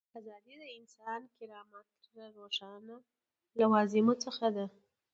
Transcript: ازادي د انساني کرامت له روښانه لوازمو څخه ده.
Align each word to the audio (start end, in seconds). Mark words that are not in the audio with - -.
ازادي 0.19 0.53
د 0.61 0.63
انساني 0.77 1.27
کرامت 1.37 1.87
له 2.17 2.25
روښانه 2.37 2.95
لوازمو 3.59 4.13
څخه 4.23 4.45
ده. 4.55 4.65